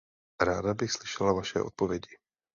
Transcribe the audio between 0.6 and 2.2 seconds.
bych slyšela vaše odpovědi.